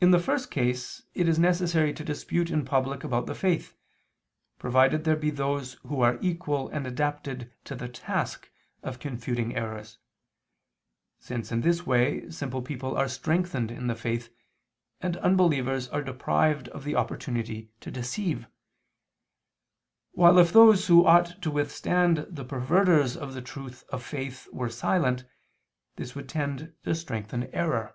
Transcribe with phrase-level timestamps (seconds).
[0.00, 3.76] In the first case it is necessary to dispute in public about the faith,
[4.58, 8.50] provided there be those who are equal and adapted to the task
[8.82, 9.98] of confuting errors;
[11.20, 14.34] since in this way simple people are strengthened in the faith,
[15.00, 18.48] and unbelievers are deprived of the opportunity to deceive,
[20.10, 24.68] while if those who ought to withstand the perverters of the truth of faith were
[24.68, 25.22] silent,
[25.94, 27.94] this would tend to strengthen error.